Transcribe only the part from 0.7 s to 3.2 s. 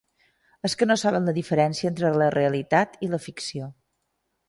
que no saben la diferència entre la realitat i